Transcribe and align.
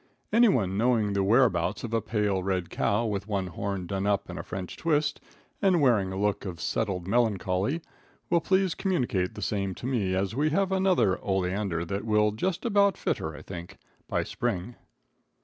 Anyone 0.33 0.79
knowing 0.79 1.13
the 1.13 1.23
whereabouts 1.23 1.83
of 1.83 1.93
a 1.93 2.01
pale 2.01 2.41
red 2.41 2.71
cow, 2.71 3.05
with 3.05 3.27
one 3.27 3.45
horn 3.45 3.85
done 3.85 4.07
up 4.07 4.31
in 4.31 4.37
a 4.39 4.41
French 4.41 4.75
twist, 4.75 5.21
and 5.61 5.79
wearing 5.79 6.11
a 6.11 6.17
look 6.17 6.43
of 6.43 6.59
settled 6.59 7.07
melancholy, 7.07 7.81
will 8.27 8.41
please 8.41 8.73
communicate 8.73 9.35
the 9.35 9.43
same 9.43 9.75
to 9.75 9.85
me, 9.85 10.15
as 10.15 10.33
we 10.33 10.49
have 10.49 10.71
another 10.71 11.19
Ole 11.19 11.45
Ander 11.45 11.85
that 11.85 12.03
will 12.03 12.31
just 12.31 12.65
about 12.65 12.97
fit 12.97 13.19
her, 13.19 13.35
I 13.37 13.43
think, 13.43 13.77
by 14.07 14.23
spring. 14.23 14.75